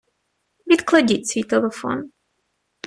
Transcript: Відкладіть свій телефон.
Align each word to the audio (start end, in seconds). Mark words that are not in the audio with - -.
Відкладіть 0.67 1.27
свій 1.27 1.43
телефон. 1.43 2.11